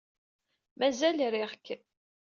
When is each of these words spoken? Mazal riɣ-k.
Mazal 0.79 1.19
riɣ-k. 1.31 1.67